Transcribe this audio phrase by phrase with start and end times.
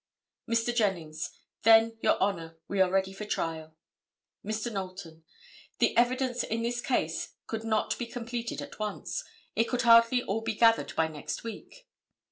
[0.49, 0.75] Mr.
[0.75, 3.75] Jennings—"Then, your Honor, we are ready for trial."
[4.43, 4.71] Mr.
[4.71, 9.23] Knowlton—"The evidence in this case could not be completed at once.
[9.55, 11.87] It could hardly all be gathered by next week."